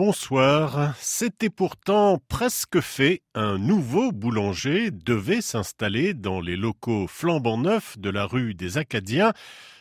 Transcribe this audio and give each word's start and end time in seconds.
bonsoir. 0.00 0.94
C'était 0.98 1.50
pourtant 1.50 2.22
presque 2.26 2.80
fait. 2.80 3.20
Un 3.34 3.58
nouveau 3.58 4.12
boulanger 4.12 4.90
devait 4.90 5.42
s'installer 5.42 6.14
dans 6.14 6.40
les 6.40 6.56
locaux 6.56 7.06
flambant 7.06 7.58
neufs 7.58 7.98
de 7.98 8.08
la 8.08 8.24
rue 8.24 8.54
des 8.54 8.78
Acadiens, 8.78 9.34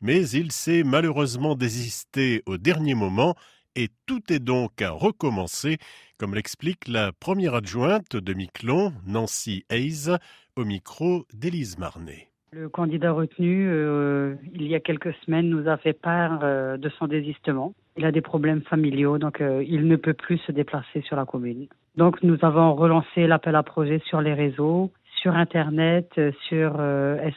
mais 0.00 0.28
il 0.28 0.50
s'est 0.50 0.82
malheureusement 0.82 1.54
désisté 1.54 2.42
au 2.46 2.58
dernier 2.58 2.94
moment 2.94 3.36
et 3.76 3.88
tout 4.06 4.32
est 4.32 4.40
donc 4.40 4.82
à 4.82 4.90
recommencer, 4.90 5.78
comme 6.18 6.34
l'explique 6.34 6.88
la 6.88 7.12
première 7.12 7.54
adjointe 7.54 8.16
de 8.16 8.34
Miquelon, 8.34 8.92
Nancy 9.06 9.64
Hayes, 9.70 10.10
au 10.56 10.64
micro 10.64 11.24
d'Élise 11.32 11.78
Marnet. 11.78 12.29
Le 12.52 12.68
candidat 12.68 13.12
retenu, 13.12 13.68
euh, 13.68 14.34
il 14.54 14.66
y 14.66 14.74
a 14.74 14.80
quelques 14.80 15.14
semaines, 15.24 15.48
nous 15.48 15.68
a 15.68 15.76
fait 15.76 15.92
part 15.92 16.40
euh, 16.42 16.76
de 16.76 16.88
son 16.88 17.06
désistement. 17.06 17.74
Il 17.96 18.04
a 18.04 18.10
des 18.10 18.22
problèmes 18.22 18.62
familiaux, 18.62 19.18
donc 19.18 19.40
euh, 19.40 19.62
il 19.64 19.86
ne 19.86 19.94
peut 19.94 20.14
plus 20.14 20.38
se 20.38 20.50
déplacer 20.50 21.00
sur 21.02 21.14
la 21.14 21.24
commune. 21.24 21.68
Donc 21.96 22.20
nous 22.24 22.38
avons 22.42 22.74
relancé 22.74 23.28
l'appel 23.28 23.54
à 23.54 23.62
projet 23.62 24.00
sur 24.04 24.20
les 24.20 24.34
réseaux, 24.34 24.90
sur 25.22 25.36
Internet, 25.36 26.20
sur 26.48 26.80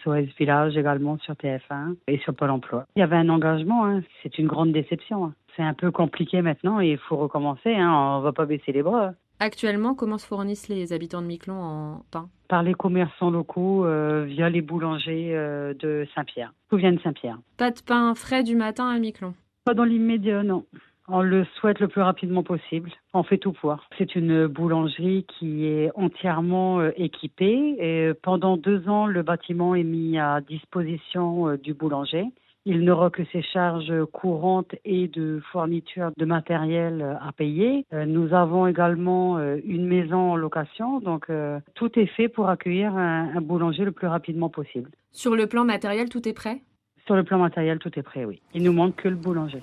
SOS 0.04 0.36
Village 0.40 0.78
également, 0.78 1.20
sur 1.20 1.36
TF1 1.36 1.96
et 2.08 2.18
sur 2.20 2.34
Pôle 2.34 2.50
Emploi. 2.50 2.88
Il 2.96 3.02
y 3.02 3.04
avait 3.04 3.18
un 3.18 3.30
engagement, 3.30 3.86
hein. 3.86 4.02
c'est 4.24 4.40
une 4.40 4.48
grande 4.48 4.72
déception. 4.72 5.26
Hein. 5.26 5.34
C'est 5.56 5.64
un 5.64 5.74
peu 5.74 5.92
compliqué 5.92 6.42
maintenant 6.42 6.82
et 6.82 6.92
il 6.92 6.98
faut 6.98 7.18
recommencer, 7.18 7.76
hein. 7.76 7.92
on 7.94 8.20
ne 8.20 8.24
va 8.24 8.32
pas 8.32 8.46
baisser 8.46 8.72
les 8.72 8.82
bras. 8.82 9.14
Actuellement, 9.40 9.94
comment 9.94 10.18
se 10.18 10.26
fournissent 10.26 10.70
les 10.70 10.94
habitants 10.94 11.22
de 11.22 11.28
Miquelon 11.28 11.62
en 11.62 12.02
pain? 12.12 12.30
Par 12.48 12.64
les 12.64 12.74
commerçants 12.74 13.30
locaux 13.30 13.86
euh, 13.86 14.26
via 14.26 14.50
les 14.50 14.62
boulangers 14.62 15.32
euh, 15.36 15.74
de 15.74 16.08
Saint-Pierre. 16.16 16.54
Tout 16.70 16.78
vient 16.78 16.94
de 16.94 17.00
Saint-Pierre? 17.02 17.40
Pas 17.58 17.72
de 17.72 17.82
pain 17.82 18.16
frais 18.16 18.44
du 18.44 18.56
matin 18.56 18.88
à 18.88 18.98
Miquelon? 19.00 19.34
Pas 19.66 19.74
dans 19.74 19.84
l'immédiat, 19.84 20.44
non. 20.44 20.66
On 21.10 21.22
le 21.22 21.46
souhaite 21.60 21.80
le 21.80 21.90
plus 21.90 22.02
rapidement 22.02 22.44
possible. 22.44 22.90
On 23.14 23.24
fait 23.24 23.38
tout 23.38 23.52
pour. 23.52 23.76
C'est 23.98 24.16
une 24.16 24.48
boulangerie 24.48 25.26
qui 25.28 25.66
est 25.66 25.92
entièrement 25.96 26.80
euh, 26.80 26.92
équipée. 26.96 27.76
Et 27.80 28.14
pendant 28.14 28.56
deux 28.56 28.88
ans, 28.88 29.08
le 29.08 29.24
bâtiment 29.24 29.76
est 29.76 29.84
mis 29.84 30.18
à 30.18 30.40
disposition 30.42 31.58
du 31.58 31.74
boulanger. 31.74 32.28
Il 32.66 32.86
n'aura 32.86 33.10
que 33.10 33.24
ses 33.34 33.42
charges 33.42 33.94
courantes 34.14 34.74
et 34.86 35.10
de 35.10 35.42
fourniture 35.52 36.12
de 36.16 36.24
matériel 36.24 37.18
à 37.22 37.34
payer. 37.34 37.86
Euh, 37.92 38.06
nous 38.06 38.34
avons 38.34 38.68
également 38.68 39.38
euh, 39.38 39.58
une 39.66 39.86
maison 39.86 40.32
en 40.32 40.36
location, 40.38 41.02
donc 41.02 41.30
euh, 41.30 41.60
tout 41.76 42.00
est 42.00 42.06
fait 42.06 42.30
pour 42.30 42.48
accueillir 42.48 42.96
un, 42.96 43.42
boulanger 43.42 43.84
le 43.84 43.92
plus 43.92 44.08
rapidement 44.08 44.50
possible. 44.50 44.92
Sur 45.12 45.36
le 45.36 45.48
plan 45.48 45.66
matériel, 45.66 46.08
tout 46.08 46.26
est 46.26 46.34
prêt? 46.34 46.62
Sur 47.06 47.16
le 47.16 47.24
plan 47.24 47.38
matériel, 47.38 47.80
tout 47.80 47.92
est 48.00 48.04
prêt, 48.04 48.24
oui. 48.24 48.42
Il 48.54 48.64
nous 48.64 48.72
manque 48.72 48.96
que 48.96 49.10
le 49.10 49.16
boulanger. 49.16 49.62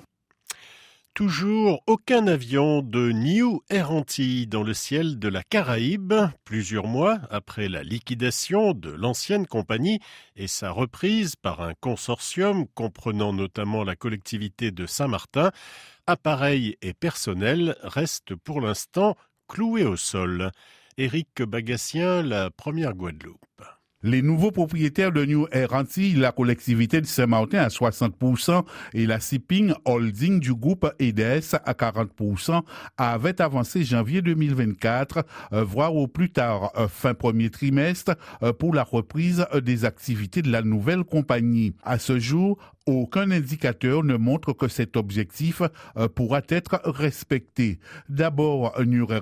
Toujours 1.13 1.83
aucun 1.87 2.25
avion 2.27 2.81
de 2.81 3.11
New 3.11 3.61
Air 3.69 3.91
dans 4.47 4.63
le 4.63 4.73
ciel 4.73 5.19
de 5.19 5.27
la 5.27 5.43
Caraïbe, 5.43 6.13
plusieurs 6.45 6.87
mois 6.87 7.19
après 7.29 7.67
la 7.67 7.83
liquidation 7.83 8.71
de 8.71 8.91
l'ancienne 8.91 9.45
compagnie 9.45 9.99
et 10.37 10.47
sa 10.47 10.71
reprise 10.71 11.35
par 11.35 11.59
un 11.59 11.73
consortium 11.73 12.65
comprenant 12.75 13.33
notamment 13.33 13.83
la 13.83 13.97
collectivité 13.97 14.71
de 14.71 14.85
Saint-Martin, 14.85 15.51
appareils 16.07 16.77
et 16.81 16.93
personnel 16.93 17.75
restent 17.83 18.35
pour 18.35 18.61
l'instant 18.61 19.17
cloués 19.49 19.83
au 19.83 19.97
sol. 19.97 20.51
Éric 20.97 21.41
Bagassien, 21.41 22.21
la 22.21 22.51
première 22.51 22.93
Guadeloupe. 22.93 23.80
Les 24.03 24.23
nouveaux 24.23 24.51
propriétaires 24.51 25.11
de 25.11 25.25
New 25.25 25.47
Air 25.51 25.69
la 26.15 26.31
collectivité 26.31 27.01
de 27.01 27.05
Saint-Martin 27.05 27.59
à 27.59 27.67
60% 27.67 28.63
et 28.93 29.05
la 29.05 29.19
Sipping 29.19 29.73
Holding 29.85 30.39
du 30.39 30.55
groupe 30.55 30.91
EDS 30.99 31.55
à 31.65 31.73
40% 31.73 32.61
avaient 32.97 33.41
avancé 33.41 33.83
janvier 33.83 34.21
2024, 34.21 35.23
euh, 35.53 35.63
voire 35.63 35.95
au 35.95 36.07
plus 36.07 36.31
tard 36.31 36.71
euh, 36.77 36.87
fin 36.87 37.13
premier 37.13 37.49
trimestre, 37.49 38.15
euh, 38.41 38.53
pour 38.53 38.73
la 38.73 38.83
reprise 38.83 39.45
des 39.63 39.85
activités 39.85 40.41
de 40.41 40.51
la 40.51 40.63
nouvelle 40.63 41.03
compagnie. 41.03 41.73
À 41.83 41.99
ce 41.99 42.17
jour, 42.17 42.57
aucun 42.93 43.31
indicateur 43.31 44.03
ne 44.03 44.15
montre 44.15 44.53
que 44.53 44.67
cet 44.67 44.97
objectif 44.97 45.61
euh, 45.97 46.07
pourra 46.07 46.41
être 46.49 46.81
respecté. 46.85 47.79
D'abord, 48.09 48.73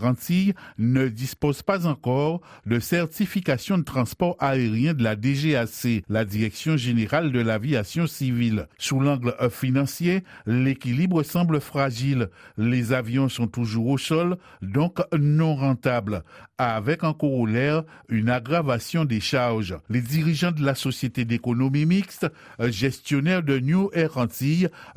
Antilles 0.02 0.54
ne 0.78 1.08
dispose 1.08 1.62
pas 1.62 1.88
encore 1.88 2.42
de 2.66 2.80
certification 2.80 3.78
de 3.78 3.84
transport 3.84 4.36
aérien 4.40 4.94
de 4.94 5.04
la 5.04 5.16
DGAC, 5.16 6.04
la 6.10 6.26
Direction 6.26 6.78
générale 6.78 7.32
de 7.32 7.40
l'aviation 7.40 8.08
civile. 8.08 8.68
Sous 8.78 9.00
l'angle 9.00 9.36
financier, 9.50 10.24
l'équilibre 10.46 11.24
semble 11.24 11.62
fragile. 11.62 12.30
Les 12.58 12.94
avions 12.94 13.30
sont 13.30 13.48
toujours 13.48 13.88
au 13.88 13.98
sol, 13.98 14.38
donc 14.62 15.00
non 15.18 15.56
rentables, 15.56 16.24
avec 16.58 17.04
en 17.04 17.14
corollaire 17.14 17.84
une 18.10 18.30
aggravation 18.30 19.06
des 19.06 19.20
charges. 19.20 19.78
Les 19.90 20.02
dirigeants 20.02 20.52
de 20.52 20.64
la 20.64 20.76
société 20.76 21.26
d'économie 21.26 21.86
mixte, 21.86 22.28
euh, 22.60 22.72
gestionnaire 22.72 23.44
de 23.44 23.59
New 23.60 23.90
Air 23.94 24.12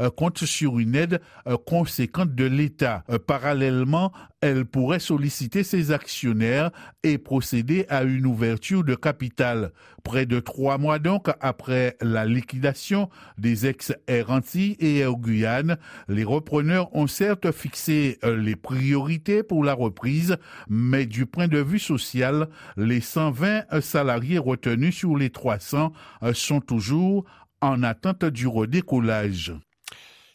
euh, 0.01 0.11
compte 0.11 0.45
sur 0.45 0.79
une 0.79 0.95
aide 0.95 1.21
euh, 1.47 1.57
conséquente 1.57 2.35
de 2.35 2.45
l'État. 2.45 3.05
Euh, 3.11 3.19
parallèlement, 3.19 4.13
elle 4.41 4.65
pourrait 4.65 4.99
solliciter 4.99 5.63
ses 5.63 5.93
actionnaires 5.93 6.71
et 7.03 7.19
procéder 7.19 7.87
à 7.89 8.03
une 8.03 8.27
ouverture 8.27 8.83
de 8.85 8.95
capital. 8.95 9.73
Près 10.03 10.27
de 10.27 10.41
trois 10.41 10.79
mois 10.79 10.99
donc 10.99 11.29
après 11.41 11.97
la 12.01 12.27
liquidation 12.27 13.09
des 13.39 13.67
ex-Air 13.67 14.27
et 14.57 14.99
Air 14.99 15.13
Guyane, 15.13 15.77
les 16.09 16.25
repreneurs 16.25 16.95
ont 16.97 17.07
certes 17.07 17.53
fixé 17.53 18.19
les 18.25 18.57
priorités 18.57 19.45
pour 19.45 19.63
la 19.63 19.75
reprise, 19.75 20.37
mais 20.69 21.07
du 21.07 21.25
point 21.25 21.47
de 21.47 21.59
vue 21.59 21.79
social, 21.79 22.49
les 22.77 23.01
120 23.01 23.81
salariés 23.81 24.39
retenus 24.39 24.97
sur 24.97 25.17
les 25.17 25.31
300 25.31 25.93
sont 26.33 26.61
toujours 26.61 27.25
en 27.63 27.83
attente 27.83 28.25
du 28.25 28.47
redécollage. 28.47 29.55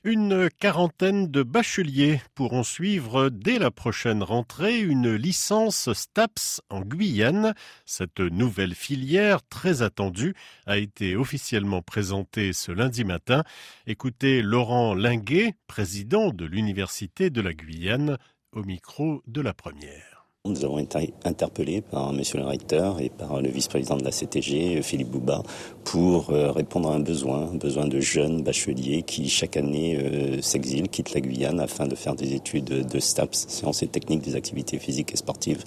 Une 0.03 0.49
quarantaine 0.49 1.27
de 1.29 1.43
bacheliers 1.43 2.21
pourront 2.33 2.63
suivre 2.63 3.29
dès 3.29 3.59
la 3.59 3.71
prochaine 3.71 4.23
rentrée 4.23 4.79
une 4.79 5.13
licence 5.13 5.91
STAPS 5.91 6.61
en 6.69 6.79
Guyane. 6.81 7.53
Cette 7.85 8.21
nouvelle 8.21 8.73
filière 8.73 9.39
très 9.49 9.81
attendue 9.81 10.33
a 10.65 10.77
été 10.77 11.17
officiellement 11.17 11.81
présentée 11.81 12.53
ce 12.53 12.71
lundi 12.71 13.03
matin. 13.03 13.43
Écoutez 13.85 14.41
Laurent 14.41 14.93
Linguet, 14.93 15.55
président 15.67 16.29
de 16.29 16.45
l'Université 16.45 17.29
de 17.29 17.41
la 17.41 17.53
Guyane, 17.53 18.17
au 18.53 18.63
micro 18.63 19.21
de 19.27 19.41
la 19.41 19.53
première. 19.53 20.16
Nous 20.47 20.63
avons 20.63 20.79
été 20.79 21.13
interpellés 21.25 21.81
par 21.81 22.13
Monsieur 22.13 22.37
le 22.37 22.45
recteur 22.45 23.01
et 23.01 23.09
par 23.09 23.41
le 23.41 23.49
vice-président 23.49 23.97
de 23.97 24.03
la 24.03 24.11
CTG, 24.11 24.81
Philippe 24.81 25.09
Bouba, 25.09 25.43
pour 25.83 26.29
euh, 26.29 26.51
répondre 26.51 26.89
à 26.89 26.95
un 26.95 26.99
besoin, 26.99 27.49
un 27.51 27.55
besoin 27.55 27.85
de 27.85 27.99
jeunes 27.99 28.43
bacheliers 28.43 29.03
qui 29.03 29.29
chaque 29.29 29.57
année 29.57 29.97
euh, 29.97 30.41
s'exilent, 30.41 30.87
quittent 30.87 31.13
la 31.13 31.21
Guyane 31.21 31.59
afin 31.59 31.85
de 31.85 31.95
faire 31.95 32.15
des 32.15 32.33
études 32.33 32.87
de 32.87 32.99
STAPS, 32.99 33.45
sciences 33.49 33.83
et 33.83 33.87
techniques 33.87 34.21
des 34.21 34.35
activités 34.35 34.79
physiques 34.79 35.13
et 35.13 35.17
sportives. 35.17 35.63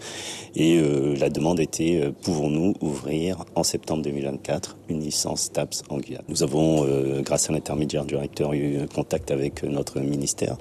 Et 0.57 0.79
euh, 0.79 1.15
la 1.17 1.29
demande 1.29 1.61
était, 1.61 2.11
pouvons-nous 2.23 2.75
ouvrir 2.81 3.45
en 3.55 3.63
septembre 3.63 4.03
2024 4.03 4.77
une 4.89 5.01
licence 5.01 5.43
STAPS 5.43 5.83
en 5.91 5.99
Guyane? 5.99 6.25
Nous 6.29 6.43
avons, 6.43 6.87
grâce 7.23 7.51
à 7.51 7.53
l'intermédiaire 7.53 8.05
du 8.05 8.17
recteur, 8.17 8.55
eu 8.55 8.87
contact 8.95 9.31
avec 9.31 9.63
notre 9.63 10.01
ministère 10.01 10.57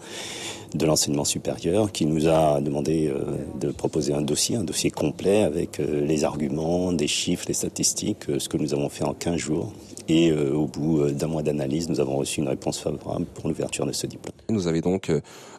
de 0.73 0.85
l'enseignement 0.85 1.25
supérieur 1.25 1.91
qui 1.91 2.05
nous 2.05 2.27
a 2.27 2.61
demandé 2.61 3.07
euh, 3.07 3.23
de 3.59 3.71
proposer 3.71 4.13
un 4.13 4.21
dossier, 4.21 4.55
un 4.55 4.63
dossier 4.63 4.91
complet 4.91 5.41
avec 5.41 5.79
euh, 5.79 6.05
les 6.05 6.23
arguments, 6.23 6.93
des 6.93 7.07
chiffres, 7.07 7.45
les 7.47 7.53
statistiques, 7.53 8.29
euh, 8.29 8.39
ce 8.39 8.49
que 8.49 8.57
nous 8.57 8.73
avons 8.73 8.89
fait 8.89 9.03
en 9.03 9.13
15 9.13 9.37
jours. 9.37 9.73
Et 10.07 10.33
au 10.33 10.65
bout 10.65 11.03
d'un 11.11 11.27
mois 11.27 11.43
d'analyse, 11.43 11.87
nous 11.87 11.99
avons 11.99 12.17
reçu 12.17 12.39
une 12.39 12.47
réponse 12.47 12.79
favorable 12.79 13.27
pour 13.35 13.47
l'ouverture 13.47 13.85
de 13.85 13.91
ce 13.91 14.07
diplôme. 14.07 14.33
Nous 14.49 14.65
avez 14.65 14.81
donc 14.81 15.11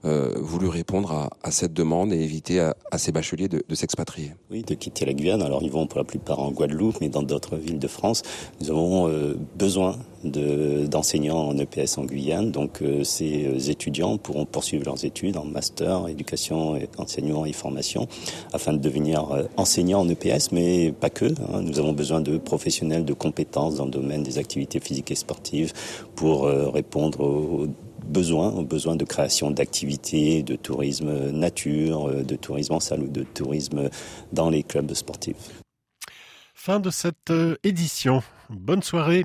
voulu 0.03 0.67
répondre 0.67 1.31
à, 1.41 1.51
cette 1.53 1.73
demande 1.73 2.13
et 2.13 2.21
éviter 2.21 2.59
à, 2.59 2.75
ces 2.99 3.13
bacheliers 3.13 3.47
de, 3.47 3.63
de 3.69 3.75
s'expatrier. 3.77 4.33
Oui, 4.51 4.65
de 4.65 4.75
quitter 4.75 5.05
la 5.05 5.13
Guyane. 5.13 5.43
Alors 5.43 5.63
ils 5.63 5.71
vont 5.71 5.87
pour 5.87 5.99
la 5.99 6.05
plupart 6.05 6.41
en 6.41 6.51
Guadeloupe, 6.51 6.97
mais 7.01 7.09
dans 7.09 7.23
d'autres 7.23 7.55
villes 7.55 7.79
de 7.79 7.87
France. 7.87 8.23
Nous 8.61 8.71
avons 8.71 9.37
besoin 9.55 9.97
d'enseignants 10.25 11.49
en 11.49 11.59
EPS 11.59 11.99
en 11.99 12.05
Guyane. 12.05 12.51
Donc 12.51 12.83
euh, 12.83 13.05
ces 13.05 13.47
euh, 13.47 13.71
étudiants 13.71 14.19
pourront 14.19 14.45
poursuivre 14.45 14.85
leurs 14.85 15.05
études 15.05 15.37
en 15.37 15.45
master, 15.45 16.09
éducation, 16.09 16.79
enseignement 16.99 17.47
et 17.47 17.53
formation 17.53 18.07
afin 18.53 18.73
de 18.73 18.79
devenir 18.79 19.31
euh, 19.31 19.45
enseignants 19.57 20.01
en 20.01 20.09
EPS, 20.09 20.53
mais 20.53 20.93
pas 20.93 21.11
que. 21.11 21.27
Hein. 21.27 21.63
Nous 21.63 21.79
avons 21.79 21.93
besoin 21.93 22.21
de 22.21 22.39
professionnels 22.39 23.05
de 23.05 23.13
compétences 23.13 23.77
dans 23.77 23.87
le 23.87 23.91
domaine 23.91 24.23
des 24.23 24.39
activités 24.39 24.81
physiques 24.81 25.11
et 25.11 25.15
sportives 25.15 25.73
pour 26.15 26.45
répondre 26.45 27.21
aux 27.21 27.67
besoins, 28.05 28.51
aux 28.51 28.65
besoins 28.65 28.97
de 28.97 29.05
création 29.05 29.51
d'activités, 29.51 30.43
de 30.43 30.57
tourisme 30.57 31.31
nature, 31.31 32.25
de 32.25 32.37
tourisme 32.37 32.75
en 32.75 32.81
salle 32.81 33.03
ou 33.03 33.09
de 33.09 33.23
tourisme 33.23 33.89
dans 34.33 34.51
les 34.51 34.63
clubs 34.63 34.93
sportifs. 34.95 35.63
Fin 36.55 36.81
de 36.81 36.91
cette 36.91 37.33
édition. 37.63 38.23
Bonne 38.51 38.83
soirée. 38.83 39.25